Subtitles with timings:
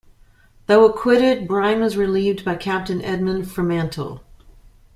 [0.65, 4.23] Though acquitted, Brine was relieved by Captain Edmund Fremantle.